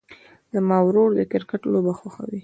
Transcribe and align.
زما 0.53 0.77
ورور 0.85 1.09
د 1.15 1.21
کرکټ 1.31 1.61
لوبه 1.71 1.93
خوښوي. 1.99 2.39